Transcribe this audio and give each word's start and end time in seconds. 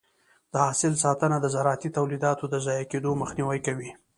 د 0.51 0.53
حاصل 0.65 0.93
ساتنه 1.03 1.37
د 1.41 1.45
زراعتي 1.55 1.89
تولیداتو 1.97 2.43
د 2.49 2.55
ضایع 2.65 2.85
کېدو 2.91 3.11
مخنیوی 3.21 3.59
کوي. 3.67 3.89